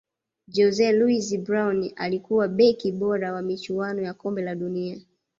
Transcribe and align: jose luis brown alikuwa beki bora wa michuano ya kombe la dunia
jose 0.47 0.91
luis 0.93 1.37
brown 1.37 1.91
alikuwa 1.95 2.47
beki 2.47 2.91
bora 2.91 3.33
wa 3.33 3.41
michuano 3.41 4.01
ya 4.01 4.13
kombe 4.13 4.41
la 4.41 4.55
dunia 4.55 4.97